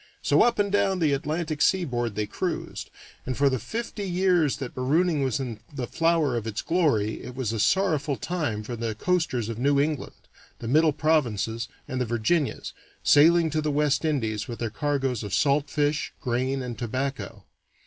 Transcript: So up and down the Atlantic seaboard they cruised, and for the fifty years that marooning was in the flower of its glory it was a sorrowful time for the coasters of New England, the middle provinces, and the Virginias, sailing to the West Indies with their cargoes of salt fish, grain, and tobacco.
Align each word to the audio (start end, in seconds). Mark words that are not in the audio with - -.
So 0.23 0.41
up 0.41 0.57
and 0.57 0.71
down 0.71 0.97
the 0.97 1.13
Atlantic 1.13 1.61
seaboard 1.61 2.15
they 2.15 2.25
cruised, 2.25 2.89
and 3.23 3.37
for 3.37 3.51
the 3.51 3.59
fifty 3.59 4.01
years 4.09 4.57
that 4.57 4.75
marooning 4.75 5.21
was 5.23 5.39
in 5.39 5.59
the 5.71 5.85
flower 5.85 6.35
of 6.35 6.47
its 6.47 6.63
glory 6.63 7.21
it 7.23 7.35
was 7.35 7.53
a 7.53 7.59
sorrowful 7.59 8.15
time 8.15 8.63
for 8.63 8.75
the 8.75 8.95
coasters 8.95 9.47
of 9.47 9.59
New 9.59 9.79
England, 9.79 10.17
the 10.57 10.67
middle 10.67 10.91
provinces, 10.91 11.67
and 11.87 12.01
the 12.01 12.05
Virginias, 12.05 12.73
sailing 13.03 13.51
to 13.51 13.61
the 13.61 13.69
West 13.69 14.03
Indies 14.03 14.47
with 14.47 14.57
their 14.57 14.71
cargoes 14.71 15.21
of 15.21 15.35
salt 15.35 15.69
fish, 15.69 16.11
grain, 16.19 16.63
and 16.63 16.79
tobacco. 16.79 17.43